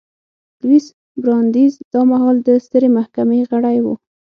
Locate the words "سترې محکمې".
2.65-3.39